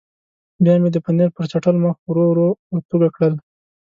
[0.63, 3.33] بیا مې د پنیر پر چټل مخ ورو ورو ورتوږه کړل.